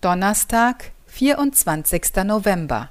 [0.00, 2.24] Donnerstag, 24.
[2.24, 2.88] November.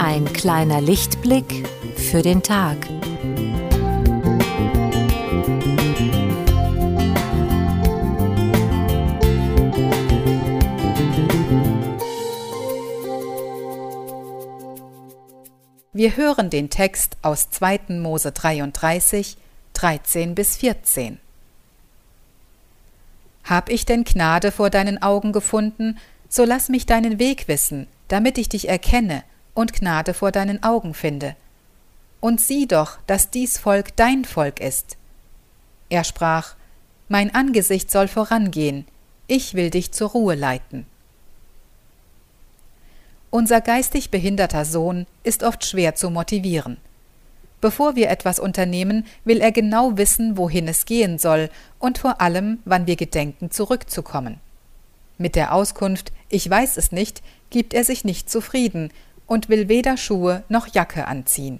[0.00, 2.76] Ein kleiner Lichtblick für den Tag.
[15.96, 17.82] Wir hören den Text aus 2.
[18.00, 19.36] Mose 33,
[19.74, 21.20] 13 bis 14.
[23.44, 28.38] Hab ich denn Gnade vor deinen Augen gefunden, so lass mich deinen Weg wissen, damit
[28.38, 29.22] ich dich erkenne
[29.54, 31.36] und Gnade vor deinen Augen finde.
[32.18, 34.96] Und sieh doch, dass dies Volk dein Volk ist.
[35.90, 36.56] Er sprach,
[37.08, 38.84] Mein Angesicht soll vorangehen,
[39.28, 40.86] ich will dich zur Ruhe leiten.
[43.34, 46.76] Unser geistig behinderter Sohn ist oft schwer zu motivieren.
[47.60, 52.60] Bevor wir etwas unternehmen, will er genau wissen, wohin es gehen soll und vor allem,
[52.64, 54.38] wann wir gedenken, zurückzukommen.
[55.18, 58.92] Mit der Auskunft Ich weiß es nicht, gibt er sich nicht zufrieden
[59.26, 61.58] und will weder Schuhe noch Jacke anziehen.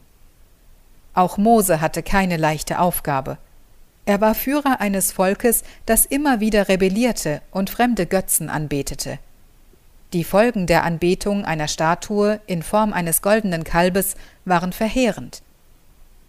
[1.12, 3.36] Auch Mose hatte keine leichte Aufgabe.
[4.06, 9.18] Er war Führer eines Volkes, das immer wieder rebellierte und fremde Götzen anbetete.
[10.14, 15.42] Die Folgen der Anbetung einer Statue in Form eines goldenen Kalbes waren verheerend.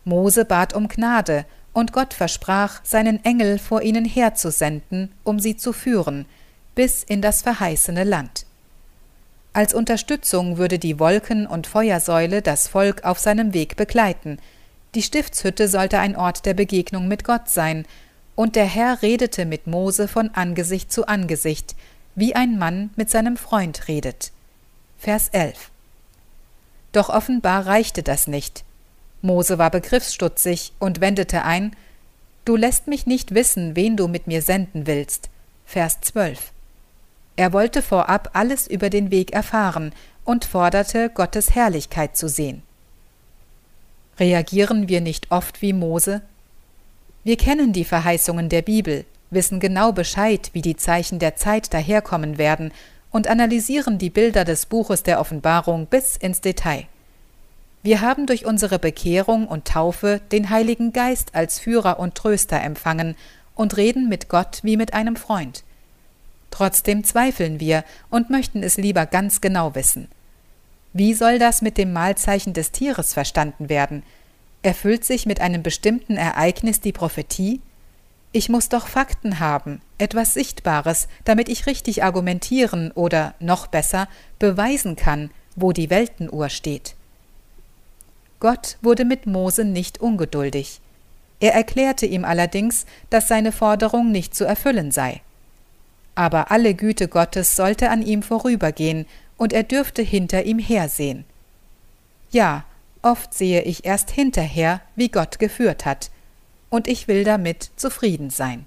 [0.06, 5.72] Mose bat um Gnade, und Gott versprach, seinen Engel vor ihnen herzusenden, um sie zu
[5.72, 6.26] führen,
[6.74, 8.48] bis in das verheißene Land.
[9.54, 14.40] Als Unterstützung würde die Wolken- und Feuersäule das Volk auf seinem Weg begleiten,
[14.96, 17.86] die Stiftshütte sollte ein Ort der Begegnung mit Gott sein,
[18.34, 21.76] und der Herr redete mit Mose von Angesicht zu Angesicht,
[22.16, 24.32] wie ein Mann mit seinem Freund redet.
[24.98, 25.72] Vers 11.
[26.92, 28.64] Doch offenbar reichte das nicht.
[29.22, 31.76] Mose war begriffsstutzig und wendete ein,
[32.46, 35.30] Du lässt mich nicht wissen, wen du mit mir senden willst.
[35.66, 36.52] Vers 12.
[37.36, 42.62] Er wollte vorab alles über den Weg erfahren und forderte, Gottes Herrlichkeit zu sehen.
[44.20, 46.22] Reagieren wir nicht oft wie Mose?
[47.24, 52.38] Wir kennen die Verheißungen der Bibel, wissen genau Bescheid, wie die Zeichen der Zeit daherkommen
[52.38, 52.72] werden
[53.12, 56.86] und analysieren die Bilder des Buches der Offenbarung bis ins Detail.
[57.82, 63.16] Wir haben durch unsere Bekehrung und Taufe den Heiligen Geist als Führer und Tröster empfangen
[63.54, 65.64] und reden mit Gott wie mit einem Freund.
[66.52, 70.08] Trotzdem zweifeln wir und möchten es lieber ganz genau wissen.
[70.94, 74.04] Wie soll das mit dem Mahlzeichen des Tieres verstanden werden?
[74.64, 77.62] Erfüllt sich mit einem bestimmten Ereignis die Prophetie?
[78.36, 84.10] Ich muss doch Fakten haben, etwas Sichtbares, damit ich richtig argumentieren oder, noch besser,
[84.40, 86.96] beweisen kann, wo die Weltenuhr steht.
[88.42, 90.82] Gott wurde mit Mose nicht ungeduldig.
[91.40, 95.22] Er erklärte ihm allerdings, dass seine Forderung nicht zu erfüllen sei.
[96.14, 99.06] Aber alle Güte Gottes sollte an ihm vorübergehen,
[99.38, 101.24] und er dürfte hinter ihm hersehen.
[102.32, 102.66] Ja,
[103.02, 106.12] oft sehe ich erst hinterher, wie Gott geführt hat,
[106.76, 108.66] und ich will damit zufrieden sein.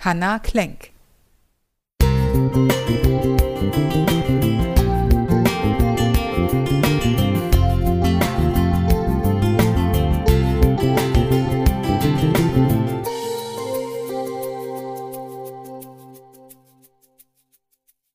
[0.00, 0.90] Hanna Klenk
[2.02, 4.09] Musik